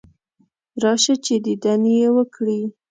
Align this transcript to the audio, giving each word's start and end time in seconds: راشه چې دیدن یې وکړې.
راشه 0.83 1.15
چې 1.25 1.33
دیدن 1.45 1.81
یې 1.97 2.07
وکړې. 2.15 2.59